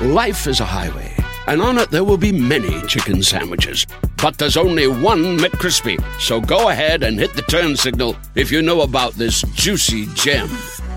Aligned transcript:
Life 0.00 0.48
is 0.48 0.58
a 0.58 0.64
highway, 0.64 1.14
and 1.46 1.62
on 1.62 1.78
it 1.78 1.88
there 1.92 2.02
will 2.02 2.18
be 2.18 2.32
many 2.32 2.82
chicken 2.88 3.22
sandwiches. 3.22 3.86
But 4.20 4.38
there's 4.38 4.56
only 4.56 4.88
one 4.88 5.38
McCrispy. 5.38 6.02
So 6.20 6.40
go 6.40 6.70
ahead 6.70 7.04
and 7.04 7.16
hit 7.16 7.34
the 7.34 7.42
turn 7.42 7.76
signal 7.76 8.16
if 8.34 8.50
you 8.50 8.60
know 8.60 8.80
about 8.80 9.12
this 9.12 9.42
juicy 9.54 10.06
gem 10.14 10.50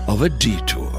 of 0.08 0.22
a 0.22 0.28
detour. 0.28 0.90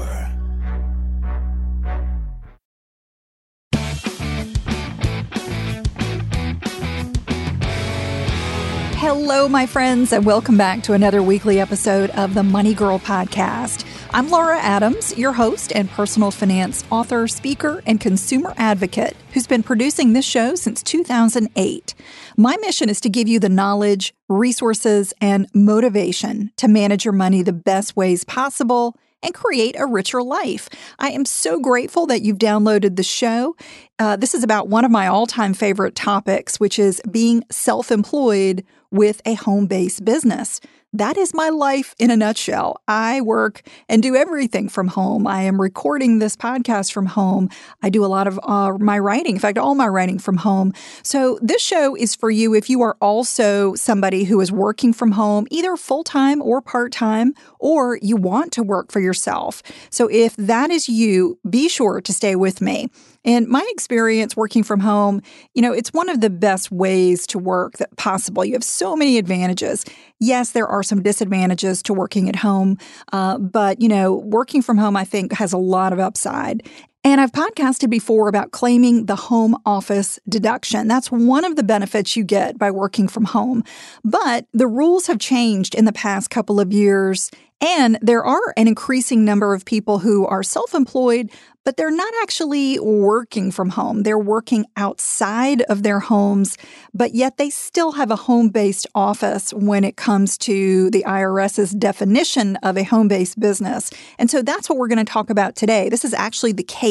Hello, 8.96 9.46
my 9.46 9.66
friends, 9.66 10.14
and 10.14 10.24
welcome 10.24 10.56
back 10.56 10.82
to 10.84 10.94
another 10.94 11.22
weekly 11.22 11.60
episode 11.60 12.08
of 12.10 12.32
the 12.32 12.42
Money 12.42 12.72
Girl 12.72 12.98
Podcast. 12.98 13.84
I'm 14.12 14.28
Laura 14.28 14.58
Adams, 14.58 15.16
your 15.16 15.32
host 15.32 15.70
and 15.72 15.88
personal 15.88 16.32
finance 16.32 16.82
author, 16.90 17.28
speaker, 17.28 17.80
and 17.86 18.00
consumer 18.00 18.52
advocate 18.56 19.16
who's 19.32 19.46
been 19.46 19.62
producing 19.62 20.14
this 20.14 20.24
show 20.24 20.56
since 20.56 20.82
2008. 20.82 21.94
My 22.36 22.56
mission 22.56 22.88
is 22.88 23.00
to 23.02 23.08
give 23.08 23.28
you 23.28 23.38
the 23.38 23.48
knowledge, 23.48 24.12
resources, 24.28 25.14
and 25.20 25.46
motivation 25.54 26.50
to 26.56 26.66
manage 26.66 27.04
your 27.04 27.12
money 27.12 27.42
the 27.42 27.52
best 27.52 27.96
ways 27.96 28.24
possible 28.24 28.96
and 29.22 29.32
create 29.32 29.76
a 29.78 29.86
richer 29.86 30.24
life. 30.24 30.68
I 30.98 31.10
am 31.10 31.24
so 31.24 31.60
grateful 31.60 32.06
that 32.06 32.22
you've 32.22 32.38
downloaded 32.38 32.96
the 32.96 33.04
show. 33.04 33.54
Uh, 34.00 34.16
this 34.16 34.34
is 34.34 34.42
about 34.42 34.66
one 34.66 34.84
of 34.84 34.90
my 34.90 35.06
all 35.06 35.28
time 35.28 35.54
favorite 35.54 35.94
topics, 35.94 36.58
which 36.58 36.80
is 36.80 37.00
being 37.08 37.44
self 37.48 37.92
employed 37.92 38.64
with 38.90 39.22
a 39.24 39.34
home 39.34 39.66
based 39.66 40.04
business. 40.04 40.60
That 40.92 41.16
is 41.16 41.32
my 41.32 41.50
life 41.50 41.94
in 42.00 42.10
a 42.10 42.16
nutshell. 42.16 42.80
I 42.88 43.20
work 43.20 43.62
and 43.88 44.02
do 44.02 44.16
everything 44.16 44.68
from 44.68 44.88
home. 44.88 45.24
I 45.24 45.42
am 45.42 45.60
recording 45.60 46.18
this 46.18 46.36
podcast 46.36 46.90
from 46.90 47.06
home. 47.06 47.48
I 47.80 47.90
do 47.90 48.04
a 48.04 48.08
lot 48.08 48.26
of 48.26 48.40
uh, 48.42 48.76
my 48.76 48.98
writing, 48.98 49.36
in 49.36 49.38
fact, 49.38 49.56
all 49.56 49.76
my 49.76 49.86
writing 49.86 50.18
from 50.18 50.38
home. 50.38 50.72
So, 51.04 51.38
this 51.42 51.62
show 51.62 51.94
is 51.94 52.16
for 52.16 52.28
you 52.28 52.54
if 52.54 52.68
you 52.68 52.82
are 52.82 52.96
also 53.00 53.74
somebody 53.76 54.24
who 54.24 54.40
is 54.40 54.50
working 54.50 54.92
from 54.92 55.12
home, 55.12 55.46
either 55.50 55.76
full 55.76 56.02
time 56.02 56.42
or 56.42 56.60
part 56.60 56.90
time, 56.90 57.34
or 57.60 57.96
you 58.02 58.16
want 58.16 58.50
to 58.54 58.62
work 58.64 58.90
for 58.90 58.98
yourself. 58.98 59.62
So, 59.90 60.08
if 60.10 60.34
that 60.36 60.72
is 60.72 60.88
you, 60.88 61.38
be 61.48 61.68
sure 61.68 62.00
to 62.00 62.12
stay 62.12 62.34
with 62.34 62.60
me. 62.60 62.88
And 63.24 63.48
my 63.48 63.66
experience 63.70 64.34
working 64.34 64.62
from 64.62 64.80
home, 64.80 65.20
you 65.54 65.60
know, 65.60 65.72
it's 65.72 65.92
one 65.92 66.08
of 66.08 66.20
the 66.20 66.30
best 66.30 66.72
ways 66.72 67.26
to 67.28 67.38
work 67.38 67.76
that 67.76 67.94
possible. 67.96 68.44
You 68.44 68.54
have 68.54 68.64
so 68.64 68.96
many 68.96 69.18
advantages. 69.18 69.84
Yes, 70.18 70.52
there 70.52 70.66
are 70.66 70.79
some 70.82 71.02
disadvantages 71.02 71.82
to 71.84 71.94
working 71.94 72.28
at 72.28 72.36
home, 72.36 72.78
uh, 73.12 73.38
but, 73.38 73.80
you 73.80 73.88
know, 73.88 74.14
working 74.14 74.62
from 74.62 74.78
home, 74.78 74.96
I 74.96 75.04
think, 75.04 75.32
has 75.34 75.52
a 75.52 75.58
lot 75.58 75.92
of 75.92 75.98
upside. 75.98 76.68
And 77.02 77.18
I've 77.18 77.32
podcasted 77.32 77.88
before 77.88 78.28
about 78.28 78.50
claiming 78.50 79.06
the 79.06 79.16
home 79.16 79.56
office 79.64 80.18
deduction. 80.28 80.86
That's 80.86 81.10
one 81.10 81.46
of 81.46 81.56
the 81.56 81.62
benefits 81.62 82.14
you 82.14 82.24
get 82.24 82.58
by 82.58 82.70
working 82.70 83.08
from 83.08 83.24
home. 83.24 83.64
But 84.04 84.44
the 84.52 84.66
rules 84.66 85.06
have 85.06 85.18
changed 85.18 85.74
in 85.74 85.86
the 85.86 85.94
past 85.94 86.28
couple 86.28 86.60
of 86.60 86.74
years. 86.74 87.30
And 87.62 87.98
there 88.00 88.24
are 88.24 88.54
an 88.56 88.68
increasing 88.68 89.24
number 89.24 89.54
of 89.54 89.64
people 89.64 89.98
who 89.98 90.26
are 90.26 90.42
self 90.42 90.74
employed, 90.74 91.30
but 91.64 91.76
they're 91.76 91.90
not 91.90 92.12
actually 92.22 92.78
working 92.80 93.50
from 93.50 93.68
home. 93.68 94.02
They're 94.02 94.18
working 94.18 94.64
outside 94.76 95.60
of 95.62 95.82
their 95.82 96.00
homes, 96.00 96.56
but 96.94 97.14
yet 97.14 97.36
they 97.36 97.50
still 97.50 97.92
have 97.92 98.10
a 98.10 98.16
home 98.16 98.48
based 98.48 98.86
office 98.94 99.52
when 99.52 99.84
it 99.84 99.96
comes 99.96 100.38
to 100.38 100.90
the 100.90 101.04
IRS's 101.06 101.72
definition 101.72 102.56
of 102.56 102.78
a 102.78 102.82
home 102.82 103.08
based 103.08 103.38
business. 103.38 103.90
And 104.18 104.30
so 104.30 104.40
that's 104.40 104.68
what 104.68 104.78
we're 104.78 104.88
going 104.88 105.04
to 105.04 105.12
talk 105.12 105.28
about 105.28 105.54
today. 105.54 105.90
This 105.90 106.04
is 106.04 106.14
actually 106.14 106.52
the 106.52 106.62
case 106.62 106.89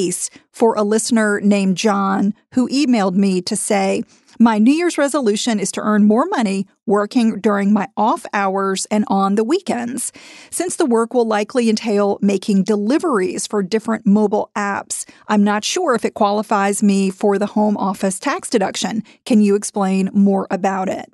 for 0.51 0.75
a 0.75 0.83
listener 0.83 1.41
named 1.41 1.77
John 1.77 2.33
who 2.53 2.69
emailed 2.69 3.15
me 3.15 3.41
to 3.41 3.55
say, 3.55 4.03
my 4.41 4.57
New 4.57 4.71
Year's 4.71 4.97
resolution 4.97 5.59
is 5.59 5.69
to 5.73 5.81
earn 5.81 6.05
more 6.05 6.25
money 6.27 6.65
working 6.85 7.41
during 7.41 7.73
my 7.73 7.89
off 7.97 8.25
hours 8.31 8.87
and 8.89 9.03
on 9.07 9.35
the 9.35 9.43
weekends. 9.43 10.13
Since 10.49 10.77
the 10.77 10.85
work 10.85 11.13
will 11.13 11.27
likely 11.27 11.69
entail 11.69 12.17
making 12.21 12.63
deliveries 12.63 13.45
for 13.45 13.61
different 13.61 14.07
mobile 14.07 14.49
apps, 14.55 15.05
I'm 15.27 15.43
not 15.43 15.65
sure 15.65 15.93
if 15.93 16.05
it 16.05 16.13
qualifies 16.13 16.81
me 16.81 17.09
for 17.09 17.37
the 17.37 17.47
home 17.47 17.75
office 17.75 18.17
tax 18.17 18.49
deduction. 18.49 19.03
Can 19.25 19.41
you 19.41 19.55
explain 19.55 20.09
more 20.13 20.47
about 20.49 20.87
it? 20.87 21.11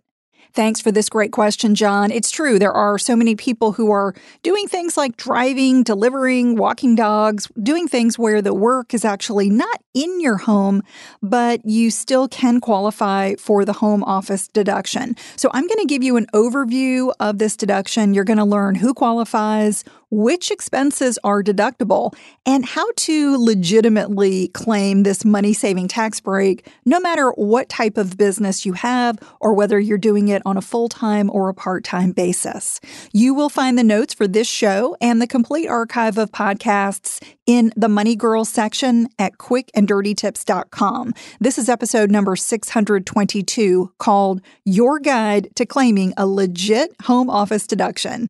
Thanks 0.56 0.80
for 0.80 0.90
this 0.90 1.10
great 1.10 1.34
question, 1.34 1.76
John. 1.76 2.12
It's 2.12 2.32
true. 2.32 2.58
There 2.58 2.72
are 2.72 2.98
so 2.98 3.14
many 3.18 3.36
people 3.36 3.74
who 3.74 3.92
are 3.92 4.16
doing 4.42 4.70
things 4.70 4.96
like 4.96 5.18
driving, 5.18 5.84
delivering, 5.84 6.56
walking 6.56 6.96
dogs, 6.96 7.50
doing 7.62 7.90
things 7.90 8.18
where 8.18 8.42
the 8.42 8.54
work 8.54 8.94
is 8.94 9.04
actually 9.04 9.50
not 9.50 9.82
in 9.94 10.22
your 10.22 10.38
home, 10.38 10.82
but 11.22 11.66
you 11.66 11.92
still 11.92 12.30
can 12.30 12.62
qualify 12.62 13.36
for 13.36 13.66
the 13.66 13.74
home 13.74 14.02
office 14.06 14.48
deduction. 14.48 15.18
So 15.36 15.50
I'm 15.54 15.68
going 15.68 15.80
to 15.80 15.88
give 15.88 16.04
you 16.04 16.16
an 16.16 16.28
overview 16.34 17.14
of 17.20 17.38
this 17.38 17.58
deduction. 17.58 18.14
You're 18.14 18.24
going 18.24 18.38
to 18.38 18.46
learn 18.46 18.76
who 18.76 18.94
qualifies, 18.94 19.84
which 20.10 20.52
expenses 20.52 21.18
are 21.24 21.44
deductible, 21.44 22.14
and 22.46 22.66
how 22.66 22.86
to 22.96 23.38
legitimately 23.38 24.50
claim 24.50 25.04
this 25.04 25.26
money 25.26 25.54
saving 25.54 25.88
tax 25.88 26.20
break, 26.20 26.68
no 26.86 27.00
matter 27.00 27.32
what 27.32 27.70
type 27.70 27.98
of 27.98 28.18
business 28.18 28.66
you 28.66 28.74
have 28.74 29.18
or 29.40 29.54
whether 29.54 29.80
you're 29.80 29.98
doing 29.98 30.28
it 30.28 30.42
on 30.46 30.58
a 30.58 30.62
full 30.62 30.90
time 30.90 31.30
or 31.32 31.50
a 31.50 31.54
part 31.54 31.84
time 31.84 32.12
basis. 32.12 32.80
You 33.14 33.34
will 33.34 33.50
find 33.50 33.78
the 33.78 33.84
notes 33.84 34.14
for 34.14 34.28
this 34.28 34.48
show 34.48 34.96
and 35.02 35.22
the 35.22 35.28
complete 35.28 35.68
archive 35.68 36.18
of 36.18 36.32
podcasts 36.32 37.24
in 37.46 37.72
the 37.76 37.90
Money 37.90 38.16
Girl 38.16 38.46
section 38.46 39.08
at 39.20 39.38
quickanddirtytips.com. 39.38 41.14
This 41.40 41.58
is 41.58 41.70
episode 41.70 42.12
number 42.12 42.36
622 42.36 43.94
called 43.98 44.42
Your 44.64 45.00
Guide 45.00 45.50
to 45.56 45.66
Claiming 45.66 46.14
a 46.18 46.26
Legit 46.26 46.96
Home 47.04 47.30
Office 47.30 47.68
Deduction. 47.68 48.28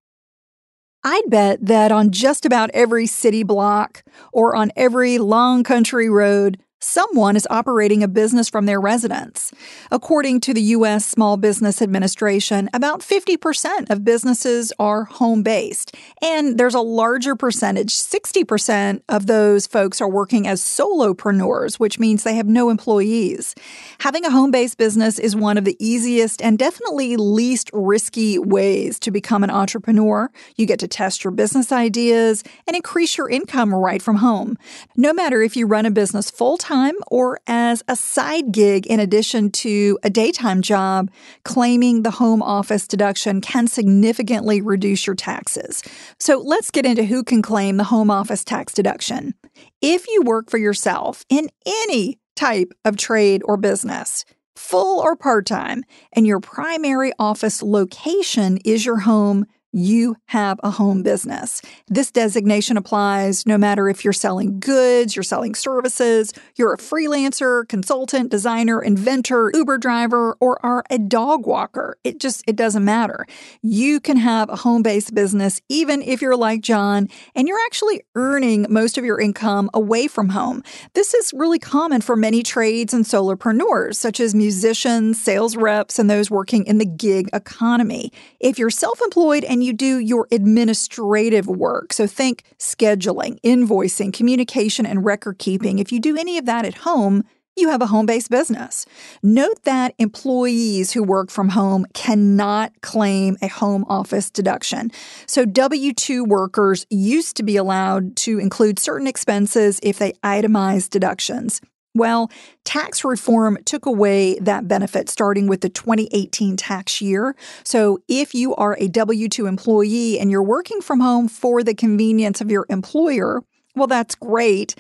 I'd 1.08 1.30
bet 1.30 1.64
that 1.64 1.92
on 1.92 2.10
just 2.10 2.48
about 2.48 2.72
every 2.74 3.06
city 3.06 3.44
block 3.44 4.04
or 4.34 4.56
on 4.56 4.72
every 4.76 5.20
long 5.20 5.64
country 5.64 6.10
road, 6.10 6.58
someone 6.80 7.36
is 7.36 7.48
operating 7.50 8.04
a 8.04 8.08
business 8.08 8.50
from 8.50 8.66
their 8.66 8.80
residence. 8.80 9.52
According 9.92 10.42
to 10.42 10.54
the 10.54 10.62
U.S. 10.62 11.06
Small 11.06 11.38
Business 11.38 11.82
Administration, 11.82 12.70
about 12.74 13.00
50% 13.00 13.90
of 13.90 14.04
businesses 14.04 14.72
are 14.78 15.06
home 15.06 15.42
based. 15.42 15.96
And 16.22 16.58
there's 16.58 16.76
a 16.76 16.82
larger 16.82 17.36
percentage, 17.36 17.94
60% 17.96 19.02
of 19.10 19.26
those 19.26 19.68
folks 19.68 20.02
are 20.02 20.10
working 20.10 20.48
as 20.48 20.62
solopreneurs, 20.62 21.76
which 21.76 22.00
means 22.00 22.24
they 22.24 22.36
have 22.36 22.48
no 22.48 22.70
employees. 22.70 23.56
Having 24.00 24.26
a 24.26 24.32
home 24.32 24.52
based 24.52 24.78
business 24.78 25.18
is 25.18 25.36
one 25.36 25.58
of 25.58 25.66
the 25.66 25.78
easiest 25.80 26.42
and 26.42 26.60
definitely 26.60 27.18
least 27.18 27.70
risky 27.74 28.38
ways 28.38 29.00
to 29.00 29.12
become 29.12 29.44
an 29.44 29.50
entrepreneur. 29.50 30.30
You 30.56 30.66
get 30.66 30.80
to 30.80 30.88
test 30.88 31.24
your 31.24 31.32
business 31.32 31.72
ideas 31.72 32.44
and 32.68 32.76
increase 32.76 33.18
your 33.18 33.30
income 33.30 33.74
right 33.74 34.02
from 34.02 34.18
home. 34.18 34.58
No 34.96 35.14
matter 35.14 35.42
if 35.42 35.56
you 35.56 35.66
run 35.66 35.86
a 35.86 35.92
business 35.92 36.30
full 36.30 36.58
time 36.58 36.75
time 36.76 36.96
or 37.08 37.40
as 37.48 37.84
a 37.88 37.96
side 37.96 38.52
gig 38.52 38.86
in 38.88 39.00
addition 39.00 39.50
to 39.50 39.98
a 40.04 40.10
daytime 40.10 40.62
job, 40.62 41.10
claiming 41.44 42.02
the 42.02 42.12
home 42.12 42.42
office 42.42 42.88
deduction 42.88 43.40
can 43.40 43.68
significantly 43.68 44.62
reduce 44.62 45.08
your 45.08 45.16
taxes. 45.16 45.82
So 46.20 46.38
let's 46.38 46.72
get 46.72 46.86
into 46.86 47.04
who 47.04 47.24
can 47.24 47.42
claim 47.42 47.78
the 47.78 47.86
home 47.86 48.12
office 48.12 48.44
tax 48.44 48.74
deduction. 48.74 49.34
If 49.82 50.08
you 50.08 50.22
work 50.24 50.50
for 50.50 50.58
yourself 50.58 51.24
in 51.30 51.50
any 51.66 52.20
type 52.36 52.74
of 52.84 52.98
trade 52.98 53.42
or 53.46 53.56
business, 53.56 54.26
full 54.58 55.02
or 55.02 55.16
part 55.16 55.46
time, 55.46 55.84
and 56.14 56.28
your 56.28 56.40
primary 56.42 57.14
office 57.20 57.62
location 57.62 58.58
is 58.66 58.86
your 58.86 59.00
home, 59.00 59.46
you 59.76 60.16
have 60.28 60.58
a 60.64 60.72
home 60.72 61.04
business. 61.04 61.62
This 61.90 62.10
designation 62.10 62.78
applies 62.78 63.46
no 63.46 63.58
matter 63.58 63.90
if 63.90 64.06
you're 64.06 64.14
selling 64.14 64.62
goods, 64.62 65.18
you're 65.18 65.24
selling 65.24 65.54
services, 65.54 66.32
you're 66.56 66.74
a 66.74 66.78
freelancer, 66.78 67.68
consultant, 67.68 68.32
designer, 68.32 68.82
inventor, 68.82 69.52
Uber 69.54 69.78
driver, 69.78 70.38
or 70.40 70.66
are 70.66 70.86
a 70.90 70.98
dog 70.98 71.46
walker. 71.46 71.98
It 72.06 72.22
just 72.22 72.42
it 72.48 72.56
doesn't 72.56 72.86
matter. 72.86 73.26
You 73.62 74.00
can 74.00 74.16
have 74.16 74.50
a 74.50 74.56
home-based 74.56 75.14
business 75.14 75.60
even 75.68 76.02
if 76.02 76.22
you're 76.22 76.38
like 76.38 76.62
John 76.62 77.10
and 77.36 77.46
you're 77.46 77.60
actually 77.66 78.02
earning 78.16 78.68
most 78.70 78.98
of 78.98 79.04
your 79.04 79.20
income 79.20 79.70
away 79.74 80.08
from 80.08 80.30
home. 80.30 80.64
This 80.94 81.14
is 81.14 81.34
really 81.36 81.60
common 81.60 82.00
for 82.00 82.16
many 82.16 82.44
trades 82.44 82.94
and 82.94 83.04
solopreneurs 83.04 83.96
such 83.96 84.22
as 84.22 84.34
musicians, 84.34 85.22
sales 85.22 85.58
reps, 85.58 86.00
and 86.00 86.10
those 86.10 86.32
working 86.32 86.66
in 86.66 86.78
the 86.78 86.86
gig 86.86 87.30
economy. 87.34 88.14
If 88.40 88.58
you're 88.58 88.70
self-employed 88.70 89.44
and 89.44 89.65
you 89.66 89.74
do 89.74 90.00
your 90.00 90.28
administrative 90.32 91.48
work. 91.48 91.92
So 91.92 92.08
think 92.08 92.44
scheduling, 92.60 93.40
invoicing, 93.42 94.14
communication, 94.14 94.86
and 94.86 95.04
record 95.04 95.40
keeping. 95.40 95.80
If 95.80 95.92
you 95.92 96.00
do 96.00 96.18
any 96.18 96.38
of 96.38 96.46
that 96.46 96.66
at 96.66 96.76
home, 96.76 97.24
you 97.58 97.70
have 97.70 97.82
a 97.82 97.88
home 97.88 98.06
based 98.06 98.30
business. 98.30 98.86
Note 99.24 99.64
that 99.64 99.96
employees 99.98 100.92
who 100.92 101.02
work 101.02 101.32
from 101.32 101.50
home 101.50 101.86
cannot 101.94 102.74
claim 102.82 103.38
a 103.42 103.48
home 103.48 103.86
office 103.88 104.30
deduction. 104.30 104.92
So, 105.26 105.46
W 105.46 105.94
2 105.94 106.26
workers 106.26 106.86
used 106.90 107.38
to 107.38 107.44
be 107.44 107.56
allowed 107.56 108.18
to 108.18 108.40
include 108.40 108.78
certain 108.78 109.08
expenses 109.08 109.80
if 109.82 110.00
they 110.00 110.14
itemized 110.22 110.92
deductions. 110.92 111.62
Well, 111.96 112.30
tax 112.66 113.06
reform 113.06 113.58
took 113.64 113.86
away 113.86 114.38
that 114.40 114.68
benefit 114.68 115.10
starting 115.10 115.48
with 115.48 115.62
the 115.62 115.70
2018 115.70 116.58
tax 116.58 117.02
year. 117.02 117.36
So, 117.64 118.00
if 118.10 118.36
you 118.36 118.54
are 118.56 118.78
a 118.80 118.90
W 118.90 119.30
2 119.30 119.48
employee 119.48 120.20
and 120.20 120.30
you're 120.30 120.44
working 120.44 120.82
from 120.82 121.00
home 121.00 121.30
for 121.30 121.64
the 121.64 121.74
convenience 121.74 122.42
of 122.42 122.52
your 122.52 122.66
employer, 122.70 123.44
well, 123.76 123.88
that's 123.88 124.16
great, 124.16 124.76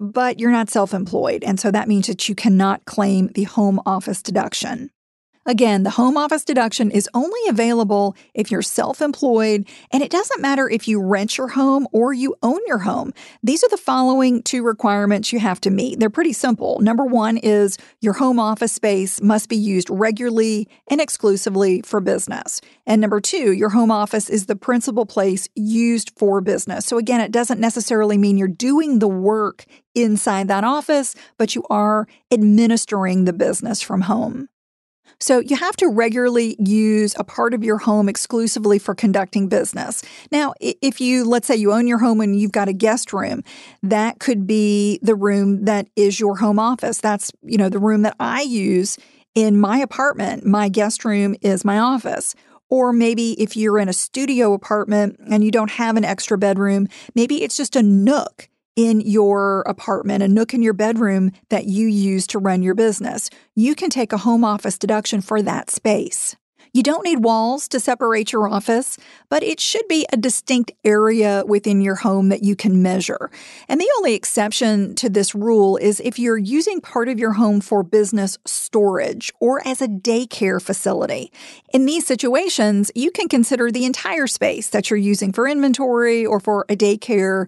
but 0.00 0.40
you're 0.40 0.50
not 0.50 0.68
self 0.68 0.92
employed. 0.92 1.44
And 1.44 1.58
so 1.60 1.70
that 1.70 1.88
means 1.88 2.08
that 2.08 2.28
you 2.28 2.34
cannot 2.34 2.84
claim 2.84 3.28
the 3.28 3.44
home 3.44 3.80
office 3.86 4.20
deduction. 4.20 4.90
Again, 5.48 5.84
the 5.84 5.90
home 5.90 6.16
office 6.16 6.44
deduction 6.44 6.90
is 6.90 7.08
only 7.14 7.38
available 7.48 8.16
if 8.34 8.50
you're 8.50 8.62
self 8.62 9.00
employed, 9.00 9.68
and 9.92 10.02
it 10.02 10.10
doesn't 10.10 10.42
matter 10.42 10.68
if 10.68 10.88
you 10.88 11.00
rent 11.00 11.38
your 11.38 11.46
home 11.46 11.86
or 11.92 12.12
you 12.12 12.34
own 12.42 12.58
your 12.66 12.78
home. 12.78 13.12
These 13.44 13.62
are 13.62 13.68
the 13.68 13.76
following 13.76 14.42
two 14.42 14.64
requirements 14.64 15.32
you 15.32 15.38
have 15.38 15.60
to 15.60 15.70
meet. 15.70 16.00
They're 16.00 16.10
pretty 16.10 16.32
simple. 16.32 16.80
Number 16.80 17.04
one 17.04 17.36
is 17.36 17.78
your 18.00 18.14
home 18.14 18.40
office 18.40 18.72
space 18.72 19.22
must 19.22 19.48
be 19.48 19.56
used 19.56 19.88
regularly 19.88 20.68
and 20.90 21.00
exclusively 21.00 21.80
for 21.82 22.00
business. 22.00 22.60
And 22.84 23.00
number 23.00 23.20
two, 23.20 23.52
your 23.52 23.68
home 23.68 23.92
office 23.92 24.28
is 24.28 24.46
the 24.46 24.56
principal 24.56 25.06
place 25.06 25.48
used 25.54 26.10
for 26.16 26.40
business. 26.40 26.86
So 26.86 26.98
again, 26.98 27.20
it 27.20 27.30
doesn't 27.30 27.60
necessarily 27.60 28.18
mean 28.18 28.36
you're 28.36 28.48
doing 28.48 28.98
the 28.98 29.06
work 29.06 29.64
inside 29.94 30.48
that 30.48 30.64
office, 30.64 31.14
but 31.38 31.54
you 31.54 31.64
are 31.70 32.08
administering 32.32 33.26
the 33.26 33.32
business 33.32 33.80
from 33.80 34.02
home. 34.02 34.48
So 35.18 35.38
you 35.38 35.56
have 35.56 35.76
to 35.76 35.88
regularly 35.88 36.56
use 36.58 37.14
a 37.18 37.24
part 37.24 37.54
of 37.54 37.64
your 37.64 37.78
home 37.78 38.08
exclusively 38.08 38.78
for 38.78 38.94
conducting 38.94 39.48
business. 39.48 40.02
Now, 40.30 40.52
if 40.60 41.00
you, 41.00 41.24
let's 41.24 41.46
say 41.46 41.56
you 41.56 41.72
own 41.72 41.86
your 41.86 41.98
home 41.98 42.20
and 42.20 42.38
you've 42.38 42.52
got 42.52 42.68
a 42.68 42.72
guest 42.72 43.12
room, 43.12 43.42
that 43.82 44.18
could 44.18 44.46
be 44.46 44.98
the 45.02 45.14
room 45.14 45.64
that 45.64 45.88
is 45.96 46.20
your 46.20 46.36
home 46.36 46.58
office. 46.58 46.98
That's, 46.98 47.32
you 47.42 47.56
know, 47.56 47.68
the 47.68 47.78
room 47.78 48.02
that 48.02 48.16
I 48.20 48.42
use 48.42 48.98
in 49.34 49.58
my 49.58 49.78
apartment. 49.78 50.44
My 50.44 50.68
guest 50.68 51.04
room 51.04 51.34
is 51.40 51.64
my 51.64 51.78
office. 51.78 52.34
Or 52.68 52.92
maybe 52.92 53.40
if 53.40 53.56
you're 53.56 53.78
in 53.78 53.88
a 53.88 53.92
studio 53.92 54.52
apartment 54.52 55.20
and 55.30 55.44
you 55.44 55.50
don't 55.50 55.70
have 55.70 55.96
an 55.96 56.04
extra 56.04 56.36
bedroom, 56.36 56.88
maybe 57.14 57.42
it's 57.42 57.56
just 57.56 57.76
a 57.76 57.82
nook 57.82 58.48
in 58.76 59.00
your 59.00 59.62
apartment, 59.62 60.22
a 60.22 60.28
nook 60.28 60.54
in 60.54 60.62
your 60.62 60.74
bedroom 60.74 61.32
that 61.48 61.64
you 61.64 61.86
use 61.86 62.26
to 62.28 62.38
run 62.38 62.62
your 62.62 62.74
business. 62.74 63.30
You 63.54 63.74
can 63.74 63.90
take 63.90 64.12
a 64.12 64.18
home 64.18 64.44
office 64.44 64.78
deduction 64.78 65.22
for 65.22 65.42
that 65.42 65.70
space. 65.70 66.36
You 66.76 66.82
don't 66.82 67.06
need 67.06 67.24
walls 67.24 67.68
to 67.68 67.80
separate 67.80 68.32
your 68.32 68.48
office, 68.48 68.98
but 69.30 69.42
it 69.42 69.60
should 69.60 69.88
be 69.88 70.06
a 70.12 70.16
distinct 70.18 70.72
area 70.84 71.42
within 71.46 71.80
your 71.80 71.94
home 71.94 72.28
that 72.28 72.44
you 72.44 72.54
can 72.54 72.82
measure. 72.82 73.30
And 73.66 73.80
the 73.80 73.88
only 73.96 74.12
exception 74.12 74.94
to 74.96 75.08
this 75.08 75.34
rule 75.34 75.78
is 75.78 76.00
if 76.00 76.18
you're 76.18 76.36
using 76.36 76.82
part 76.82 77.08
of 77.08 77.18
your 77.18 77.32
home 77.32 77.62
for 77.62 77.82
business 77.82 78.36
storage 78.44 79.32
or 79.40 79.66
as 79.66 79.80
a 79.80 79.88
daycare 79.88 80.60
facility. 80.60 81.32
In 81.72 81.86
these 81.86 82.06
situations, 82.06 82.92
you 82.94 83.10
can 83.10 83.30
consider 83.30 83.70
the 83.70 83.86
entire 83.86 84.26
space 84.26 84.68
that 84.68 84.90
you're 84.90 84.98
using 84.98 85.32
for 85.32 85.48
inventory 85.48 86.26
or 86.26 86.40
for 86.40 86.66
a 86.68 86.76
daycare 86.76 87.46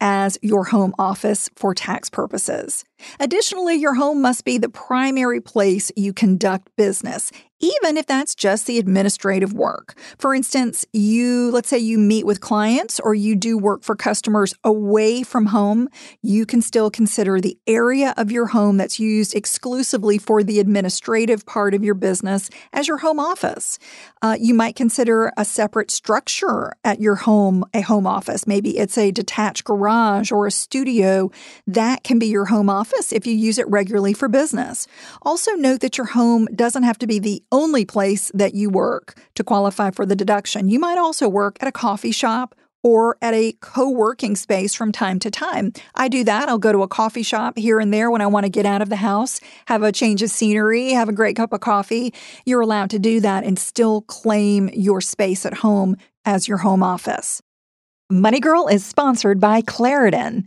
as 0.00 0.38
your 0.40 0.66
home 0.66 0.94
office 1.00 1.50
for 1.56 1.74
tax 1.74 2.08
purposes. 2.08 2.84
Additionally, 3.20 3.74
your 3.74 3.94
home 3.94 4.20
must 4.20 4.44
be 4.44 4.58
the 4.58 4.68
primary 4.68 5.40
place 5.40 5.90
you 5.96 6.12
conduct 6.12 6.74
business, 6.76 7.30
even 7.60 7.96
if 7.96 8.06
that's 8.06 8.34
just 8.34 8.66
the 8.66 8.78
administrative 8.78 9.52
work. 9.52 9.98
For 10.18 10.34
instance, 10.34 10.84
you, 10.92 11.50
let's 11.50 11.68
say 11.68 11.78
you 11.78 11.98
meet 11.98 12.26
with 12.26 12.40
clients 12.40 13.00
or 13.00 13.14
you 13.14 13.34
do 13.34 13.58
work 13.58 13.82
for 13.82 13.96
customers 13.96 14.54
away 14.64 15.22
from 15.22 15.46
home, 15.46 15.88
you 16.22 16.46
can 16.46 16.62
still 16.62 16.90
consider 16.90 17.40
the 17.40 17.58
area 17.66 18.14
of 18.16 18.30
your 18.30 18.46
home 18.46 18.76
that's 18.76 19.00
used 19.00 19.34
exclusively 19.34 20.18
for 20.18 20.42
the 20.42 20.60
administrative 20.60 21.44
part 21.46 21.74
of 21.74 21.82
your 21.82 21.94
business 21.94 22.48
as 22.72 22.86
your 22.86 22.98
home 22.98 23.18
office. 23.18 23.78
Uh, 24.22 24.36
you 24.38 24.54
might 24.54 24.76
consider 24.76 25.32
a 25.36 25.44
separate 25.44 25.90
structure 25.90 26.72
at 26.84 27.00
your 27.00 27.16
home 27.16 27.64
a 27.74 27.80
home 27.80 28.06
office. 28.06 28.46
Maybe 28.46 28.78
it's 28.78 28.96
a 28.98 29.10
detached 29.10 29.64
garage 29.64 30.30
or 30.30 30.46
a 30.46 30.50
studio. 30.50 31.30
That 31.66 32.04
can 32.04 32.18
be 32.18 32.26
your 32.26 32.46
home 32.46 32.70
office 32.70 33.12
if 33.12 33.26
you 33.26 33.34
use 33.34 33.58
it 33.58 33.68
regularly 33.68 34.12
for 34.12 34.28
business. 34.28 34.86
Also, 35.22 35.52
note 35.52 35.80
that 35.80 35.98
your 35.98 36.06
home 36.06 36.46
doesn't 36.54 36.82
have 36.82 36.98
to 36.98 37.06
be 37.06 37.18
the 37.18 37.42
only 37.50 37.84
place 37.84 38.30
that 38.34 38.54
you 38.54 38.70
work 38.70 39.18
to 39.34 39.44
qualify 39.44 39.90
for 39.90 40.06
the 40.06 40.16
deduction. 40.16 40.68
You 40.68 40.78
might 40.78 40.98
also 40.98 41.28
work 41.28 41.56
at 41.60 41.68
a 41.68 41.72
coffee 41.72 42.12
shop 42.12 42.54
or 42.82 43.16
at 43.20 43.34
a 43.34 43.52
co 43.60 43.90
working 43.90 44.36
space 44.36 44.74
from 44.74 44.92
time 44.92 45.18
to 45.20 45.30
time. 45.30 45.72
I 45.94 46.08
do 46.08 46.24
that. 46.24 46.48
I'll 46.48 46.58
go 46.58 46.72
to 46.72 46.82
a 46.82 46.88
coffee 46.88 47.22
shop 47.22 47.58
here 47.58 47.80
and 47.80 47.92
there 47.92 48.10
when 48.10 48.20
I 48.20 48.26
want 48.26 48.44
to 48.44 48.50
get 48.50 48.66
out 48.66 48.82
of 48.82 48.88
the 48.88 48.96
house, 48.96 49.40
have 49.66 49.82
a 49.82 49.92
change 49.92 50.22
of 50.22 50.30
scenery, 50.30 50.92
have 50.92 51.08
a 51.08 51.12
great 51.12 51.36
cup 51.36 51.52
of 51.52 51.60
coffee. 51.60 52.14
You're 52.46 52.60
allowed 52.60 52.90
to 52.90 52.98
do 52.98 53.20
that 53.20 53.44
and 53.44 53.58
still 53.58 54.02
claim 54.02 54.70
your 54.72 55.00
space 55.00 55.44
at 55.44 55.54
home 55.54 55.96
as 56.24 56.46
your 56.46 56.58
home 56.58 56.82
office. 56.82 57.42
Money 58.10 58.40
Girl 58.40 58.68
is 58.68 58.86
sponsored 58.86 59.40
by 59.40 59.60
Claritin. 59.60 60.46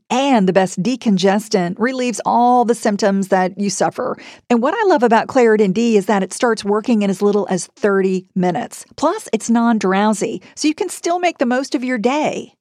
and 0.11 0.47
the 0.47 0.53
best 0.53 0.83
decongestant 0.83 1.75
relieves 1.79 2.21
all 2.25 2.65
the 2.65 2.75
symptoms 2.75 3.29
that 3.29 3.57
you 3.57 3.69
suffer. 3.69 4.17
And 4.49 4.61
what 4.61 4.75
I 4.75 4.87
love 4.87 5.01
about 5.01 5.27
Claritin 5.27 5.73
D 5.73 5.97
is 5.97 6.05
that 6.05 6.21
it 6.21 6.33
starts 6.33 6.63
working 6.63 7.01
in 7.01 7.09
as 7.09 7.21
little 7.21 7.47
as 7.49 7.67
30 7.77 8.27
minutes. 8.35 8.85
Plus, 8.97 9.29
it's 9.33 9.49
non 9.49 9.79
drowsy, 9.79 10.41
so 10.55 10.67
you 10.67 10.75
can 10.75 10.89
still 10.89 11.19
make 11.19 11.37
the 11.39 11.45
most 11.45 11.73
of 11.73 11.83
your 11.83 11.97
day. 11.97 12.53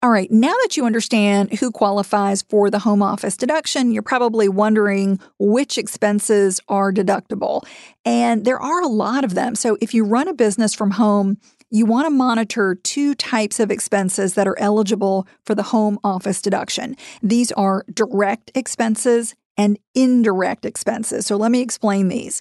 All 0.00 0.10
right, 0.10 0.30
now 0.30 0.54
that 0.62 0.76
you 0.76 0.86
understand 0.86 1.54
who 1.54 1.72
qualifies 1.72 2.42
for 2.42 2.70
the 2.70 2.78
home 2.78 3.02
office 3.02 3.36
deduction, 3.36 3.90
you're 3.90 4.00
probably 4.00 4.48
wondering 4.48 5.18
which 5.40 5.76
expenses 5.76 6.60
are 6.68 6.92
deductible. 6.92 7.64
And 8.04 8.44
there 8.44 8.60
are 8.60 8.80
a 8.80 8.86
lot 8.86 9.24
of 9.24 9.34
them. 9.34 9.56
So 9.56 9.76
if 9.80 9.94
you 9.94 10.04
run 10.04 10.28
a 10.28 10.34
business 10.34 10.72
from 10.72 10.92
home, 10.92 11.38
you 11.70 11.84
want 11.84 12.06
to 12.06 12.10
monitor 12.10 12.76
two 12.76 13.16
types 13.16 13.58
of 13.58 13.72
expenses 13.72 14.34
that 14.34 14.46
are 14.46 14.58
eligible 14.60 15.26
for 15.44 15.56
the 15.56 15.64
home 15.64 15.98
office 16.04 16.40
deduction. 16.40 16.96
These 17.20 17.50
are 17.52 17.84
direct 17.92 18.52
expenses 18.54 19.34
and 19.56 19.80
indirect 19.96 20.64
expenses. 20.64 21.26
So 21.26 21.36
let 21.36 21.50
me 21.50 21.60
explain 21.60 22.06
these. 22.06 22.40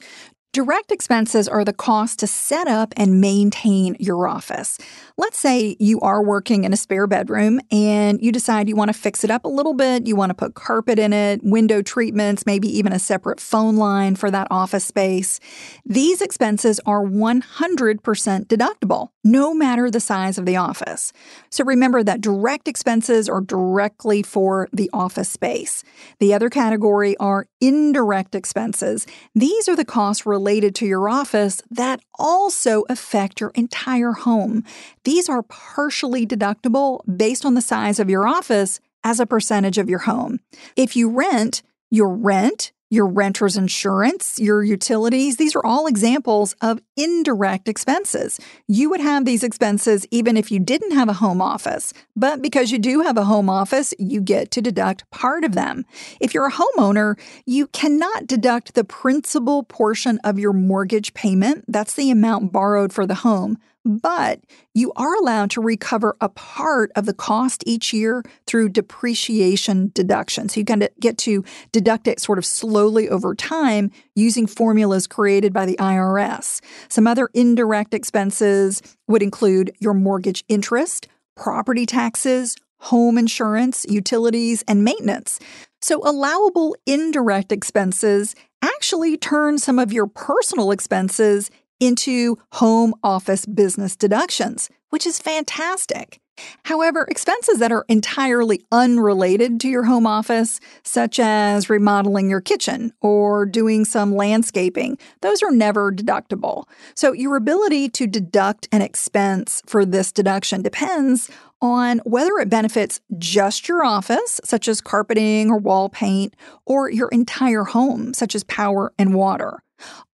Direct 0.53 0.91
expenses 0.91 1.47
are 1.47 1.63
the 1.63 1.73
cost 1.73 2.19
to 2.19 2.27
set 2.27 2.67
up 2.67 2.93
and 2.97 3.21
maintain 3.21 3.95
your 3.99 4.27
office. 4.27 4.79
Let's 5.15 5.37
say 5.37 5.75
you 5.79 5.99
are 5.99 6.23
working 6.23 6.63
in 6.63 6.73
a 6.73 6.77
spare 6.77 7.05
bedroom 7.05 7.59
and 7.69 8.19
you 8.21 8.31
decide 8.31 8.67
you 8.67 8.75
want 8.75 8.89
to 8.89 8.97
fix 8.97 9.23
it 9.23 9.29
up 9.29 9.45
a 9.45 9.49
little 9.49 9.73
bit. 9.73 10.07
You 10.07 10.15
want 10.15 10.31
to 10.31 10.33
put 10.33 10.55
carpet 10.55 10.97
in 10.97 11.13
it, 11.13 11.41
window 11.43 11.81
treatments, 11.81 12.45
maybe 12.45 12.67
even 12.75 12.91
a 12.91 12.97
separate 12.97 13.39
phone 13.39 13.75
line 13.75 14.15
for 14.15 14.31
that 14.31 14.47
office 14.49 14.85
space. 14.85 15.39
These 15.85 16.21
expenses 16.21 16.79
are 16.85 17.03
100% 17.03 17.99
deductible, 18.45 19.09
no 19.27 19.53
matter 19.53 19.91
the 19.91 19.99
size 19.99 20.37
of 20.37 20.45
the 20.45 20.55
office. 20.55 21.11
So 21.49 21.65
remember 21.65 22.01
that 22.01 22.21
direct 22.21 22.67
expenses 22.67 23.27
are 23.27 23.41
directly 23.41 24.23
for 24.23 24.69
the 24.71 24.89
office 24.93 25.29
space. 25.29 25.83
The 26.19 26.33
other 26.33 26.49
category 26.49 27.17
are 27.17 27.47
indirect 27.59 28.35
expenses. 28.35 29.05
These 29.35 29.67
are 29.67 29.75
the 29.75 29.83
costs 29.83 30.25
related 30.25 30.73
to 30.75 30.85
your 30.85 31.09
office 31.09 31.61
that 31.69 31.99
also 32.17 32.83
affect 32.89 33.41
your 33.41 33.51
entire 33.53 34.13
home. 34.13 34.63
These 35.03 35.27
are 35.27 35.43
partially 35.43 36.25
deductible 36.25 37.01
based 37.17 37.45
on 37.45 37.53
the 37.53 37.61
size 37.61 37.99
of 37.99 38.09
your 38.09 38.25
office 38.25 38.79
as 39.03 39.19
a 39.19 39.25
percentage 39.25 39.77
of 39.77 39.89
your 39.89 39.99
home. 39.99 40.39
If 40.77 40.95
you 40.95 41.09
rent, 41.09 41.63
your 41.89 42.09
rent 42.09 42.71
your 42.89 43.07
renter's 43.07 43.57
insurance, 43.57 44.39
your 44.39 44.63
utilities, 44.63 45.37
these 45.37 45.55
are 45.55 45.65
all 45.65 45.87
examples 45.87 46.53
of 46.61 46.79
indirect 46.95 47.67
expenses. 47.67 48.39
You 48.67 48.89
would 48.89 49.01
have 49.01 49.25
these 49.25 49.43
expenses 49.43 50.05
even 50.11 50.37
if 50.37 50.51
you 50.51 50.59
didn't 50.59 50.91
have 50.91 51.09
a 51.09 51.13
home 51.13 51.41
office, 51.41 51.93
but 52.15 52.41
because 52.41 52.71
you 52.71 52.79
do 52.79 53.01
have 53.01 53.17
a 53.17 53.25
home 53.25 53.49
office, 53.49 53.93
you 53.99 54.21
get 54.21 54.51
to 54.51 54.61
deduct 54.61 55.09
part 55.11 55.43
of 55.43 55.53
them. 55.53 55.85
If 56.21 56.33
you're 56.33 56.47
a 56.47 56.51
homeowner, 56.51 57.19
you 57.45 57.67
cannot 57.67 58.27
deduct 58.27 58.73
the 58.73 58.83
principal 58.83 59.63
portion 59.63 60.19
of 60.23 60.39
your 60.39 60.53
mortgage 60.53 61.13
payment. 61.13 61.65
That's 61.67 61.95
the 61.95 62.11
amount 62.11 62.51
borrowed 62.51 62.93
for 62.93 63.05
the 63.05 63.15
home 63.15 63.57
but 63.87 64.41
you 64.73 64.91
are 64.95 65.15
allowed 65.15 65.49
to 65.51 65.61
recover 65.61 66.15
a 66.21 66.29
part 66.29 66.91
of 66.95 67.05
the 67.05 67.13
cost 67.13 67.63
each 67.65 67.93
year 67.93 68.23
through 68.45 68.69
depreciation 68.69 69.91
deduction. 69.93 70.49
So 70.49 70.59
you 70.59 70.65
kind 70.65 70.83
of 70.83 70.89
get 70.99 71.17
to 71.19 71.43
deduct 71.71 72.07
it 72.07 72.19
sort 72.19 72.37
of 72.37 72.45
slowly 72.45 73.09
over 73.09 73.33
time 73.33 73.91
using 74.15 74.47
formulas 74.47 75.07
created 75.07 75.53
by 75.53 75.65
the 75.65 75.77
IRS. 75.77 76.61
Some 76.89 77.07
other 77.07 77.29
indirect 77.33 77.93
expenses 77.93 78.81
would 79.07 79.23
include 79.23 79.75
your 79.79 79.93
mortgage 79.93 80.43
interest, 80.47 81.07
property 81.35 81.85
taxes, 81.85 82.55
home 82.79 83.17
insurance, 83.17 83.85
utilities, 83.89 84.63
and 84.67 84.83
maintenance. 84.83 85.39
So 85.81 86.01
allowable 86.03 86.75
indirect 86.85 87.51
expenses 87.51 88.35
actually 88.61 89.17
turn 89.17 89.57
some 89.57 89.79
of 89.79 89.93
your 89.93 90.07
personal 90.07 90.71
expenses 90.71 91.49
into 91.79 92.37
home 92.53 92.93
office 93.03 93.45
business 93.45 93.95
deductions, 93.95 94.69
which 94.89 95.05
is 95.05 95.19
fantastic. 95.19 96.19
However, 96.63 97.05
expenses 97.09 97.59
that 97.59 97.71
are 97.71 97.85
entirely 97.87 98.63
unrelated 98.71 99.59
to 99.61 99.67
your 99.67 99.83
home 99.83 100.05
office, 100.05 100.59
such 100.83 101.19
as 101.19 101.69
remodeling 101.69 102.29
your 102.29 102.41
kitchen 102.41 102.93
or 103.01 103.45
doing 103.45 103.85
some 103.85 104.13
landscaping, 104.13 104.97
those 105.21 105.41
are 105.41 105.51
never 105.51 105.91
deductible. 105.91 106.65
So, 106.95 107.11
your 107.11 107.35
ability 107.35 107.89
to 107.89 108.07
deduct 108.07 108.67
an 108.71 108.81
expense 108.81 109.61
for 109.65 109.85
this 109.85 110.11
deduction 110.11 110.61
depends 110.61 111.29
on 111.59 111.99
whether 112.05 112.37
it 112.37 112.49
benefits 112.49 113.01
just 113.17 113.67
your 113.67 113.83
office, 113.83 114.39
such 114.43 114.67
as 114.67 114.79
carpeting 114.79 115.49
or 115.49 115.57
wall 115.57 115.89
paint, 115.89 116.35
or 116.65 116.89
your 116.89 117.09
entire 117.09 117.63
home, 117.63 118.13
such 118.13 118.35
as 118.35 118.43
power 118.43 118.93
and 118.99 119.15
water. 119.15 119.63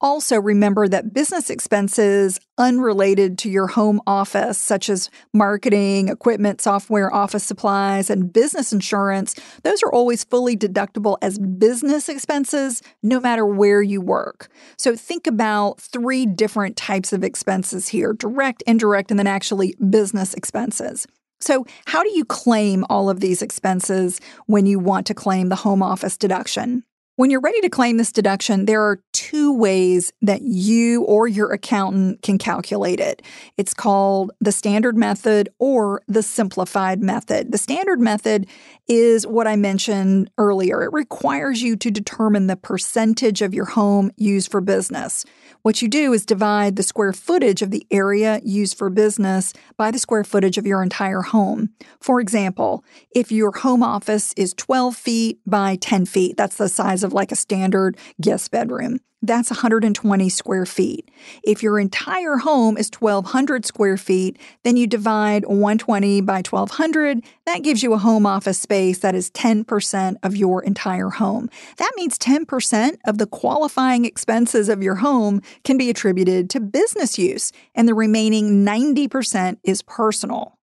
Also, 0.02 0.40
remember 0.40 0.88
that 0.88 1.14
business 1.14 1.50
expenses 1.50 2.40
unrelated 2.58 3.38
to 3.40 3.50
your 3.50 3.68
home 3.68 4.02
office, 4.06 4.58
such 4.58 4.90
as 4.90 5.10
marketing, 5.34 6.10
equipment, 6.10 6.62
software, 6.62 7.14
office 7.14 7.44
supplies, 7.44 8.10
and 8.10 8.32
business 8.32 8.72
insurance, 8.72 9.36
those 9.64 9.82
are 9.84 9.92
always 9.92 10.24
fully 10.24 10.56
deductible 10.56 11.18
as 11.22 11.40
business 11.40 12.10
expenses, 12.10 12.82
no 13.02 13.20
matter 13.20 13.46
where 13.46 13.82
you 13.82 14.02
work. 14.02 14.50
So, 14.78 14.96
think 14.96 15.28
about 15.28 15.80
three 15.80 16.26
different 16.26 16.78
types 16.78 17.14
of 17.14 17.24
expenses 17.24 17.88
here 17.88 18.14
direct, 18.14 18.64
indirect, 18.68 19.12
and 19.12 19.20
then 19.20 19.28
actually 19.28 19.76
business 19.90 20.34
expenses. 20.34 21.08
So, 21.44 21.66
how 21.86 22.04
do 22.04 22.16
you 22.16 22.24
claim 22.24 22.86
all 22.90 23.10
of 23.10 23.20
these 23.20 23.42
expenses 23.42 24.22
when 24.46 24.66
you 24.66 24.80
want 24.80 25.06
to 25.08 25.14
claim 25.14 25.50
the 25.50 25.58
home 25.58 25.84
office 25.84 26.18
deduction? 26.18 26.84
When 27.16 27.30
you're 27.30 27.42
ready 27.42 27.62
to 27.62 27.70
claim 27.70 27.98
this 27.98 28.12
deduction, 28.12 28.66
there 28.66 28.82
are 28.82 29.00
two 29.14 29.56
ways 29.56 30.12
that 30.24 30.42
you 30.42 31.04
or 31.04 31.28
your 31.28 31.52
accountant 31.52 32.24
can 32.24 32.40
calculate 32.40 33.00
it. 33.00 33.22
It's 33.56 33.76
called 33.76 34.32
the 34.42 34.52
standard 34.52 34.98
method 34.98 35.50
or 35.60 36.02
the 36.08 36.24
simplified 36.24 37.04
method. 37.04 37.52
The 37.52 37.60
standard 37.60 38.00
method 38.00 38.48
is 38.88 39.28
what 39.28 39.46
I 39.46 39.56
mentioned 39.56 40.32
earlier. 40.40 40.82
It 40.82 40.92
requires 40.92 41.62
you 41.62 41.76
to 41.76 41.92
determine 41.92 42.48
the 42.48 42.56
percentage 42.56 43.44
of 43.44 43.54
your 43.54 43.66
home 43.66 44.10
used 44.18 44.50
for 44.50 44.60
business. 44.60 45.24
What 45.62 45.82
you 45.82 45.88
do 45.88 46.14
is 46.14 46.26
divide 46.26 46.76
the 46.76 46.84
square 46.84 47.14
footage 47.14 47.62
of 47.62 47.72
the 47.72 47.86
area 47.92 48.42
used 48.44 48.78
for 48.78 48.90
business 48.90 49.54
by 49.78 49.92
the 49.92 50.00
square 50.00 50.24
footage 50.24 50.58
of 50.58 50.66
your 50.66 50.84
entire 50.84 51.22
home. 51.22 51.70
For 52.02 52.20
example, 52.20 52.84
if 53.16 53.32
your 53.32 53.52
home 53.52 53.84
office 53.84 54.34
is 54.36 54.54
12 54.56 54.96
feet 54.96 55.40
by 55.46 55.78
10 55.78 56.06
feet, 56.06 56.36
that's 56.36 56.58
the 56.58 56.68
size 56.68 57.03
of 57.04 57.14
like 57.14 57.32
a 57.32 57.36
standard 57.36 57.98
guest 58.22 58.52
bedroom 58.52 59.00
that's 59.24 59.50
120 59.50 60.28
square 60.28 60.66
feet. 60.66 61.10
If 61.44 61.64
your 61.64 61.80
entire 61.80 62.36
home 62.36 62.78
is 62.78 62.92
1,200 63.00 63.66
square 63.66 63.96
feet, 63.96 64.38
then 64.64 64.76
you 64.76 64.86
divide 64.86 65.46
120 65.46 66.20
by 66.22 66.44
1,200. 66.48 67.24
That 67.46 67.64
gives 67.64 67.82
you 67.82 67.94
a 67.94 67.98
home 67.98 68.26
office 68.26 68.60
space 68.60 69.00
that 69.00 69.16
is 69.16 69.32
10% 69.32 70.18
of 70.24 70.36
your 70.36 70.62
entire 70.62 71.10
home. 71.10 71.50
That 71.78 71.94
means 71.96 72.20
10% 72.20 72.98
of 73.06 73.18
the 73.18 73.28
qualifying 73.28 74.04
expenses 74.04 74.68
of 74.68 74.84
your 74.84 74.96
home 74.96 75.42
can 75.64 75.78
be 75.78 75.90
attributed 75.90 76.50
to 76.50 76.60
business 76.60 77.18
use, 77.18 77.54
and 77.74 77.88
the 77.88 77.94
remaining 77.94 78.66
90% 78.66 79.58
is 79.64 79.82
personal. 79.84 80.60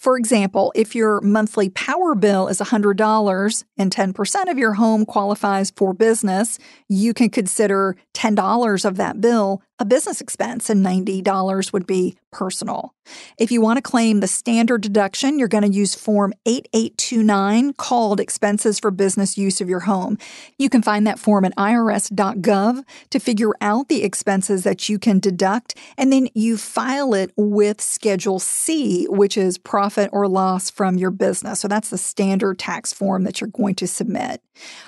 For 0.00 0.16
example, 0.16 0.72
if 0.74 0.94
your 0.94 1.20
monthly 1.20 1.68
power 1.68 2.14
bill 2.14 2.48
is 2.48 2.58
$100 2.58 3.64
and 3.76 3.92
10% 3.92 4.50
of 4.50 4.56
your 4.56 4.72
home 4.72 5.04
qualifies 5.04 5.70
for 5.76 5.92
business, 5.92 6.58
you 6.88 7.12
can 7.12 7.28
consider 7.28 7.96
$10 8.14 8.84
of 8.86 8.96
that 8.96 9.20
bill 9.20 9.60
a 9.80 9.84
business 9.86 10.20
expense 10.20 10.68
and 10.68 10.84
$90 10.84 11.72
would 11.72 11.86
be 11.86 12.18
personal. 12.30 12.94
If 13.38 13.50
you 13.50 13.60
want 13.60 13.78
to 13.78 13.82
claim 13.82 14.20
the 14.20 14.28
standard 14.28 14.82
deduction, 14.82 15.38
you're 15.38 15.48
going 15.48 15.64
to 15.64 15.70
use 15.70 15.94
Form 15.94 16.32
8829 16.46 17.72
called 17.72 18.20
Expenses 18.20 18.78
for 18.78 18.90
Business 18.90 19.36
Use 19.36 19.60
of 19.60 19.68
Your 19.68 19.80
Home. 19.80 20.18
You 20.58 20.68
can 20.68 20.82
find 20.82 21.06
that 21.06 21.18
form 21.18 21.44
at 21.44 21.56
irs.gov 21.56 22.84
to 23.10 23.18
figure 23.18 23.52
out 23.60 23.88
the 23.88 24.04
expenses 24.04 24.62
that 24.64 24.88
you 24.88 24.98
can 24.98 25.18
deduct, 25.18 25.74
and 25.96 26.12
then 26.12 26.28
you 26.34 26.56
file 26.56 27.14
it 27.14 27.32
with 27.36 27.80
Schedule 27.80 28.38
C, 28.38 29.06
which 29.06 29.36
is 29.36 29.58
profit 29.58 30.10
or 30.12 30.28
loss 30.28 30.70
from 30.70 30.96
your 30.96 31.10
business. 31.10 31.60
So 31.60 31.68
that's 31.68 31.90
the 31.90 31.98
standard 31.98 32.58
tax 32.58 32.92
form 32.92 33.24
that 33.24 33.40
you're 33.40 33.48
going 33.48 33.74
to 33.76 33.86
submit. 33.86 34.42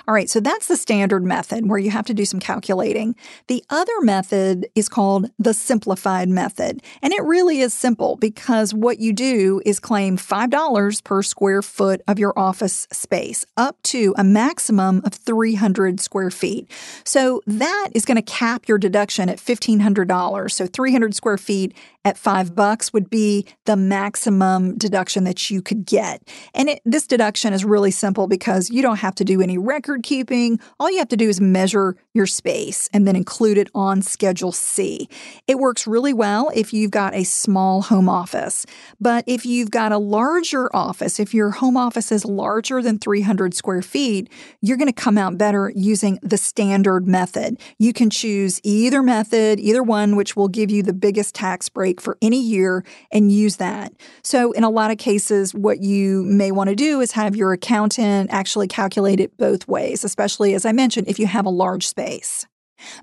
All 0.07 0.13
right, 0.13 0.29
so 0.29 0.39
that's 0.39 0.67
the 0.67 0.77
standard 0.77 1.23
method 1.23 1.67
where 1.67 1.79
you 1.79 1.89
have 1.89 2.05
to 2.05 2.13
do 2.13 2.25
some 2.25 2.39
calculating. 2.39 3.15
The 3.47 3.63
other 3.69 4.01
method 4.01 4.67
is 4.75 4.82
is 4.83 4.89
called 4.89 5.29
the 5.39 5.53
simplified 5.53 6.27
method. 6.27 6.81
And 7.01 7.13
it 7.13 7.23
really 7.23 7.61
is 7.61 7.73
simple 7.73 8.17
because 8.17 8.73
what 8.73 8.99
you 8.99 9.13
do 9.13 9.61
is 9.65 9.79
claim 9.79 10.17
$5 10.17 11.03
per 11.05 11.23
square 11.23 11.61
foot 11.61 12.01
of 12.05 12.19
your 12.19 12.37
office 12.37 12.85
space 12.91 13.45
up 13.55 13.81
to 13.83 14.13
a 14.17 14.25
maximum 14.25 15.01
of 15.05 15.13
300 15.13 16.01
square 16.01 16.31
feet. 16.31 16.69
So 17.05 17.41
that 17.47 17.89
is 17.93 18.03
going 18.03 18.17
to 18.17 18.21
cap 18.21 18.67
your 18.67 18.77
deduction 18.77 19.29
at 19.29 19.37
$1,500. 19.37 20.51
So 20.51 20.67
300 20.67 21.15
square 21.15 21.37
feet 21.37 21.73
at 22.05 22.17
five 22.17 22.55
bucks 22.55 22.91
would 22.91 23.09
be 23.09 23.45
the 23.65 23.75
maximum 23.75 24.77
deduction 24.77 25.23
that 25.23 25.49
you 25.49 25.61
could 25.61 25.85
get. 25.85 26.21
And 26.53 26.69
it, 26.69 26.81
this 26.85 27.07
deduction 27.07 27.53
is 27.53 27.63
really 27.63 27.91
simple 27.91 28.27
because 28.27 28.69
you 28.69 28.81
don't 28.81 28.97
have 28.97 29.15
to 29.15 29.23
do 29.23 29.41
any 29.41 29.57
record 29.57 30.03
keeping. 30.03 30.59
All 30.79 30.91
you 30.91 30.99
have 30.99 31.07
to 31.09 31.17
do 31.17 31.29
is 31.29 31.39
measure 31.39 31.95
your 32.13 32.27
space 32.27 32.89
and 32.93 33.07
then 33.07 33.15
include 33.15 33.57
it 33.57 33.69
on 33.73 34.01
Schedule 34.01 34.51
C. 34.51 35.07
It 35.47 35.59
works 35.59 35.87
really 35.87 36.13
well 36.13 36.51
if 36.53 36.73
you've 36.73 36.91
got 36.91 37.13
a 37.15 37.23
small 37.23 37.81
home 37.83 38.09
office. 38.09 38.65
But 38.99 39.23
if 39.27 39.45
you've 39.45 39.71
got 39.71 39.91
a 39.91 39.97
larger 39.97 40.73
office, 40.75 41.19
if 41.19 41.33
your 41.33 41.51
home 41.51 41.77
office 41.77 42.11
is 42.11 42.25
larger 42.25 42.81
than 42.81 42.99
300 42.99 43.53
square 43.53 43.81
feet, 43.81 44.29
you're 44.61 44.77
going 44.77 44.87
to 44.87 44.93
come 44.93 45.17
out 45.17 45.37
better 45.37 45.71
using 45.75 46.19
the 46.21 46.37
standard 46.37 47.07
method. 47.07 47.59
You 47.79 47.93
can 47.93 48.09
choose 48.09 48.59
either 48.63 49.01
method, 49.01 49.59
either 49.59 49.83
one, 49.83 50.15
which 50.15 50.35
will 50.35 50.47
give 50.47 50.69
you 50.69 50.83
the 50.83 50.93
biggest 50.93 51.33
tax 51.33 51.69
break 51.69 51.92
for 52.01 52.17
any 52.21 52.41
year 52.41 52.83
and 53.11 53.31
use 53.31 53.57
that. 53.57 53.93
So, 54.23 54.51
in 54.51 54.63
a 54.63 54.69
lot 54.69 54.91
of 54.91 54.97
cases, 54.97 55.53
what 55.53 55.81
you 55.81 56.23
may 56.23 56.51
want 56.51 56.69
to 56.69 56.75
do 56.75 57.01
is 57.01 57.11
have 57.13 57.35
your 57.35 57.53
accountant 57.53 58.29
actually 58.31 58.67
calculate 58.67 59.19
it 59.19 59.37
both 59.37 59.67
ways, 59.67 60.03
especially 60.03 60.53
as 60.53 60.65
I 60.65 60.71
mentioned, 60.71 61.07
if 61.07 61.19
you 61.19 61.27
have 61.27 61.45
a 61.45 61.49
large 61.49 61.87
space. 61.87 62.45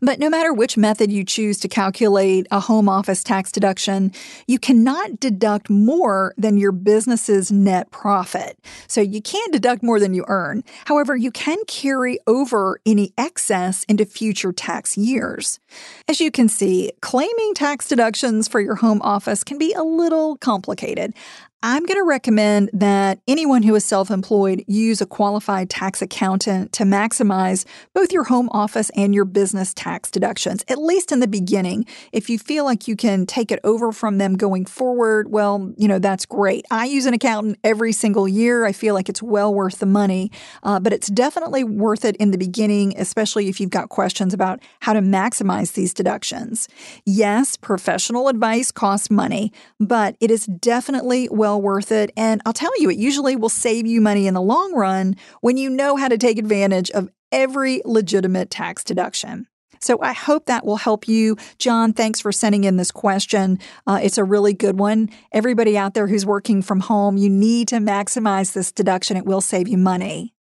But 0.01 0.19
no 0.19 0.31
matter 0.31 0.53
which 0.53 0.77
method 0.77 1.11
you 1.13 1.25
choose 1.25 1.59
to 1.61 1.69
calculate 1.69 2.47
a 2.51 2.61
home 2.61 2.89
office 2.89 3.23
tax 3.23 3.53
deduction, 3.53 4.13
you 4.47 4.59
cannot 4.59 5.21
deduct 5.21 5.71
more 5.71 6.35
than 6.37 6.59
your 6.59 6.73
business's 6.73 7.51
net 7.51 7.91
profit. 7.91 8.59
So 8.87 9.01
you 9.01 9.21
can't 9.23 9.53
deduct 9.53 9.83
more 9.83 10.01
than 10.01 10.15
you 10.15 10.25
earn. 10.29 10.65
However, 10.87 11.17
you 11.17 11.31
can 11.31 11.59
carry 11.67 12.19
over 12.27 12.81
any 12.87 13.13
excess 13.17 13.85
into 13.85 14.05
future 14.05 14.53
tax 14.53 14.97
years. 14.97 15.61
As 16.09 16.21
you 16.21 16.31
can 16.31 16.49
see, 16.49 16.93
claiming 17.01 17.55
tax 17.55 17.89
deductions 17.89 18.49
for 18.49 18.61
your 18.61 18.77
home 18.77 19.01
office 19.03 19.45
can 19.45 19.59
be 19.59 19.73
a 19.73 19.83
little 19.83 20.37
complicated. 20.37 21.15
I'm 21.63 21.85
going 21.85 21.99
to 21.99 22.05
recommend 22.05 22.71
that 22.73 23.21
anyone 23.29 23.63
who 23.63 23.75
is 23.75 23.85
self 23.85 24.11
employed 24.11 24.65
use 24.67 25.03
a 25.03 25.07
qualified 25.07 25.69
tax 25.69 26.01
accountant 26.01 26.73
to 26.73 26.85
maximize 26.85 27.67
both 27.93 28.13
your 28.13 28.25
home 28.25 28.49
office 28.51 28.91
and 28.97 29.15
your 29.15 29.27
business 29.27 29.75
tax 29.75 30.11
deductions, 30.11 30.65
at 30.69 30.79
least 30.79 31.13
in 31.13 31.21
the 31.21 31.29
beginning. 31.29 31.85
If 32.13 32.31
you 32.31 32.39
feel 32.39 32.65
like 32.65 32.89
you 32.89 32.97
can 32.97 33.27
take 33.27 33.53
it 33.53 33.61
over 33.63 33.93
from 33.93 34.17
them 34.17 34.39
going 34.39 34.65
forward, 34.65 35.31
well, 35.31 35.71
you 35.77 35.87
know, 35.87 35.99
that's 35.99 36.25
great. 36.25 36.65
I 36.71 36.87
use 36.87 37.05
an 37.05 37.13
accountant 37.13 37.59
every 37.63 37.93
single 37.93 38.27
year. 38.27 38.65
I 38.65 38.73
feel 38.73 38.95
like 38.95 39.11
it's 39.11 39.23
well 39.23 39.53
worth 39.53 39.81
the 39.81 39.87
money, 39.87 40.31
uh, 40.63 40.81
but 40.81 40.95
it's 40.95 41.09
definitely 41.09 41.63
worth 41.63 42.07
it 42.07 42.17
in 42.17 42.31
the 42.31 42.39
beginning, 42.39 42.95
especially 42.97 43.49
if 43.49 43.61
you've 43.61 43.69
got 43.69 43.91
questions 43.91 44.33
about 44.33 44.61
how 44.81 44.95
to 44.95 45.03
maximize 45.03 45.75
these 45.75 45.93
deductions. 45.93 46.69
Yes, 47.05 47.59
professional 47.59 48.29
advice 48.29 48.71
costs 48.71 49.11
money, 49.11 49.53
but 49.79 50.17
it 50.21 50.31
is 50.31 50.47
definitely 50.47 51.29
well 51.31 51.50
well 51.51 51.61
worth 51.61 51.91
it. 51.91 52.13
And 52.17 52.41
I'll 52.47 52.53
tell 52.53 52.71
you, 52.81 52.91
it 52.91 52.97
usually 52.97 53.35
will 53.35 53.49
save 53.49 53.87
you 53.87 54.01
money 54.01 54.27
in 54.27 54.35
the 54.35 54.41
long 54.41 54.73
run 54.75 55.17
when 55.41 55.57
you 55.57 55.69
know 55.69 55.97
how 55.97 56.07
to 56.07 56.17
take 56.17 56.39
advantage 56.39 56.91
of 56.91 57.11
every 57.33 57.83
legitimate 57.85 58.51
tax 58.51 58.85
deduction. 58.85 59.47
So 59.81 59.99
I 60.03 60.13
hope 60.13 60.47
that 60.47 60.65
will 60.65 60.77
help 60.77 61.09
you. 61.09 61.37
John, 61.59 61.93
thanks 61.93 62.21
for 62.21 62.33
sending 62.33 62.65
in 62.65 62.77
this 62.77 62.91
question. 62.91 63.59
Uh, 63.87 63.99
it's 64.03 64.19
a 64.19 64.25
really 64.25 64.53
good 64.53 64.79
one. 64.79 65.09
Everybody 65.33 65.77
out 65.77 65.95
there 65.95 66.07
who's 66.07 66.27
working 66.27 66.61
from 66.61 66.81
home, 66.81 67.17
you 67.17 67.31
need 67.31 67.69
to 67.69 67.77
maximize 67.77 68.53
this 68.53 68.71
deduction. 68.71 69.17
It 69.17 69.25
will 69.25 69.41
save 69.41 69.67
you 69.67 69.79
money. 69.79 70.35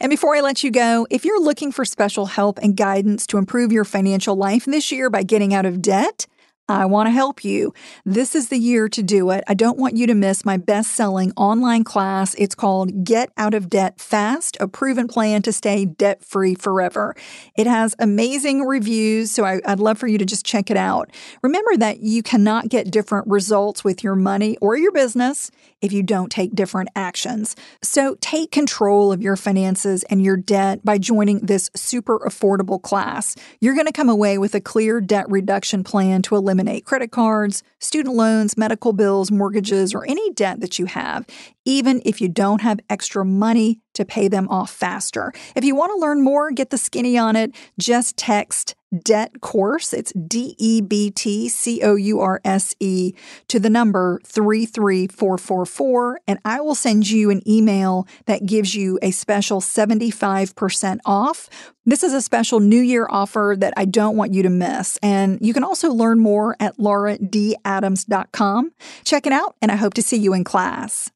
And 0.00 0.10
before 0.10 0.36
I 0.36 0.40
let 0.40 0.62
you 0.62 0.70
go, 0.70 1.06
if 1.10 1.24
you're 1.24 1.42
looking 1.42 1.72
for 1.72 1.84
special 1.84 2.26
help 2.26 2.58
and 2.58 2.76
guidance 2.76 3.26
to 3.28 3.38
improve 3.38 3.72
your 3.72 3.84
financial 3.84 4.36
life 4.36 4.66
this 4.66 4.92
year 4.92 5.08
by 5.08 5.22
getting 5.22 5.54
out 5.54 5.64
of 5.64 5.80
debt, 5.80 6.26
I 6.70 6.84
want 6.84 7.06
to 7.06 7.12
help 7.12 7.46
you. 7.46 7.72
This 8.04 8.34
is 8.34 8.50
the 8.50 8.58
year 8.58 8.90
to 8.90 9.02
do 9.02 9.30
it. 9.30 9.42
I 9.48 9.54
don't 9.54 9.78
want 9.78 9.96
you 9.96 10.06
to 10.06 10.14
miss 10.14 10.44
my 10.44 10.58
best 10.58 10.92
selling 10.92 11.32
online 11.34 11.82
class. 11.82 12.34
It's 12.34 12.54
called 12.54 13.04
Get 13.04 13.32
Out 13.38 13.54
of 13.54 13.70
Debt 13.70 13.98
Fast, 13.98 14.58
a 14.60 14.68
proven 14.68 15.08
plan 15.08 15.40
to 15.42 15.52
stay 15.52 15.86
debt 15.86 16.22
free 16.22 16.54
forever. 16.54 17.16
It 17.56 17.66
has 17.66 17.94
amazing 17.98 18.66
reviews, 18.66 19.30
so 19.30 19.44
I, 19.44 19.60
would 19.66 19.80
love 19.80 19.96
for 19.96 20.08
you 20.08 20.18
to 20.18 20.26
just 20.26 20.44
check 20.44 20.70
it 20.70 20.76
out. 20.76 21.10
Remember 21.42 21.74
that 21.78 22.00
you 22.00 22.22
cannot 22.22 22.68
get 22.68 22.90
different 22.90 23.26
results 23.28 23.82
with 23.82 24.04
your 24.04 24.14
money 24.14 24.58
or 24.60 24.76
your 24.76 24.92
business 24.92 25.50
if 25.80 25.92
you 25.92 26.02
don't 26.02 26.30
take 26.30 26.54
different 26.54 26.88
actions. 26.96 27.56
So 27.82 28.16
take 28.20 28.50
control 28.50 29.12
of 29.12 29.22
your 29.22 29.36
finances 29.36 30.02
and 30.04 30.22
your 30.22 30.36
debt 30.36 30.84
by 30.84 30.98
joining 30.98 31.40
this 31.40 31.70
super 31.74 32.18
affordable 32.20 32.80
class. 32.80 33.36
You're 33.60 33.74
going 33.74 33.86
to 33.86 33.92
come 33.92 34.08
away 34.08 34.38
with 34.38 34.54
a 34.54 34.60
clear 34.60 35.00
debt 35.00 35.26
reduction 35.28 35.84
plan 35.84 36.22
to 36.22 36.36
eliminate 36.36 36.84
credit 36.84 37.10
cards, 37.10 37.62
student 37.78 38.14
loans, 38.14 38.56
medical 38.56 38.92
bills, 38.92 39.30
mortgages, 39.30 39.94
or 39.94 40.04
any 40.06 40.32
debt 40.32 40.60
that 40.60 40.78
you 40.78 40.86
have, 40.86 41.26
even 41.64 42.02
if 42.04 42.20
you 42.20 42.28
don't 42.28 42.62
have 42.62 42.80
extra 42.88 43.24
money 43.24 43.80
to 43.94 44.04
pay 44.04 44.28
them 44.28 44.48
off 44.48 44.70
faster. 44.70 45.32
If 45.54 45.64
you 45.64 45.74
want 45.74 45.92
to 45.92 46.00
learn 46.00 46.22
more, 46.22 46.50
get 46.50 46.70
the 46.70 46.78
skinny 46.78 47.18
on 47.18 47.36
it, 47.36 47.54
just 47.78 48.16
text 48.16 48.74
debt 49.02 49.40
course. 49.40 49.92
It's 49.92 50.12
D 50.12 50.54
E 50.58 50.80
B 50.80 51.10
T 51.10 51.48
C 51.48 51.82
O 51.82 51.94
U 51.96 52.20
R 52.20 52.40
S 52.44 52.74
E 52.80 53.12
to 53.48 53.58
the 53.60 53.70
number 53.70 54.20
33444. 54.24 56.20
And 56.26 56.38
I 56.44 56.60
will 56.60 56.74
send 56.74 57.08
you 57.08 57.30
an 57.30 57.48
email 57.48 58.06
that 58.26 58.46
gives 58.46 58.74
you 58.74 58.98
a 59.02 59.10
special 59.10 59.60
75% 59.60 60.98
off. 61.04 61.48
This 61.84 62.02
is 62.02 62.12
a 62.12 62.20
special 62.20 62.60
New 62.60 62.80
Year 62.80 63.06
offer 63.08 63.54
that 63.58 63.72
I 63.76 63.84
don't 63.86 64.16
want 64.16 64.34
you 64.34 64.42
to 64.42 64.50
miss. 64.50 64.98
And 65.02 65.38
you 65.40 65.54
can 65.54 65.64
also 65.64 65.90
learn 65.90 66.18
more 66.18 66.54
at 66.60 66.76
lauradadams.com. 66.76 68.72
Check 69.04 69.26
it 69.26 69.32
out, 69.32 69.56
and 69.62 69.72
I 69.72 69.76
hope 69.76 69.94
to 69.94 70.02
see 70.02 70.18
you 70.18 70.34
in 70.34 70.44
class. 70.44 71.10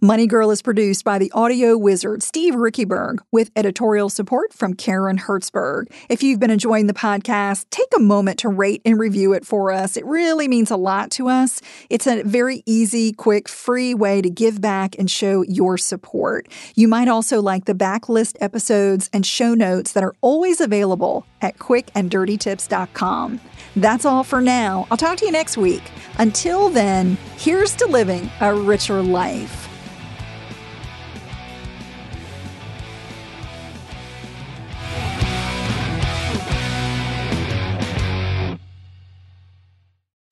Money 0.00 0.26
Girl 0.26 0.50
is 0.50 0.62
produced 0.62 1.04
by 1.04 1.18
the 1.18 1.30
audio 1.32 1.76
wizard 1.76 2.22
Steve 2.22 2.54
Riekeberg 2.54 3.18
with 3.32 3.50
editorial 3.56 4.08
support 4.08 4.52
from 4.52 4.74
Karen 4.74 5.18
Hertzberg. 5.18 5.90
If 6.08 6.22
you've 6.22 6.40
been 6.40 6.50
enjoying 6.50 6.86
the 6.86 6.94
podcast, 6.94 7.66
take 7.70 7.88
a 7.96 8.00
moment 8.00 8.38
to 8.40 8.48
rate 8.48 8.82
and 8.84 8.98
review 8.98 9.32
it 9.32 9.44
for 9.44 9.70
us. 9.70 9.96
It 9.96 10.04
really 10.04 10.48
means 10.48 10.70
a 10.70 10.76
lot 10.76 11.10
to 11.12 11.28
us. 11.28 11.60
It's 11.90 12.06
a 12.06 12.22
very 12.22 12.62
easy, 12.66 13.12
quick, 13.12 13.48
free 13.48 13.94
way 13.94 14.22
to 14.22 14.30
give 14.30 14.60
back 14.60 14.96
and 14.98 15.10
show 15.10 15.42
your 15.42 15.78
support. 15.78 16.48
You 16.74 16.88
might 16.88 17.08
also 17.08 17.40
like 17.40 17.64
the 17.64 17.74
backlist 17.74 18.36
episodes 18.40 19.10
and 19.12 19.24
show 19.24 19.54
notes 19.54 19.92
that 19.92 20.04
are 20.04 20.14
always 20.20 20.60
available 20.60 21.26
at 21.40 21.58
quickanddirtytips.com. 21.58 23.40
That's 23.76 24.04
all 24.04 24.24
for 24.24 24.40
now. 24.40 24.86
I'll 24.90 24.96
talk 24.96 25.18
to 25.18 25.26
you 25.26 25.32
next 25.32 25.56
week. 25.56 25.82
Until 26.18 26.68
then, 26.68 27.16
here's 27.36 27.74
to 27.76 27.86
living 27.86 28.30
a 28.40 28.54
richer 28.54 29.02
life. 29.02 29.63